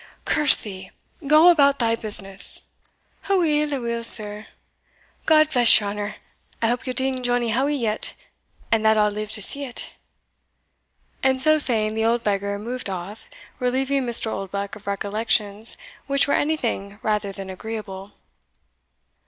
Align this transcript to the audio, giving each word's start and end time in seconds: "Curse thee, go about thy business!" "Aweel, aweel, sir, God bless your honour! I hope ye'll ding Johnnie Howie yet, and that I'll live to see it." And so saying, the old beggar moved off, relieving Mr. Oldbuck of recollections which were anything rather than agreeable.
"Curse 0.25 0.57
thee, 0.57 0.89
go 1.27 1.49
about 1.49 1.77
thy 1.77 1.93
business!" 1.95 2.63
"Aweel, 3.29 3.71
aweel, 3.71 4.03
sir, 4.03 4.47
God 5.27 5.51
bless 5.51 5.79
your 5.79 5.89
honour! 5.89 6.15
I 6.59 6.69
hope 6.69 6.87
ye'll 6.87 6.95
ding 6.95 7.21
Johnnie 7.21 7.49
Howie 7.49 7.75
yet, 7.75 8.15
and 8.71 8.83
that 8.83 8.97
I'll 8.97 9.11
live 9.11 9.31
to 9.33 9.43
see 9.43 9.63
it." 9.63 9.93
And 11.21 11.39
so 11.39 11.59
saying, 11.59 11.93
the 11.93 12.05
old 12.05 12.23
beggar 12.23 12.57
moved 12.57 12.89
off, 12.89 13.27
relieving 13.59 14.01
Mr. 14.05 14.31
Oldbuck 14.33 14.75
of 14.75 14.87
recollections 14.87 15.77
which 16.07 16.27
were 16.27 16.33
anything 16.33 16.97
rather 17.03 17.31
than 17.31 17.51
agreeable. 17.51 18.13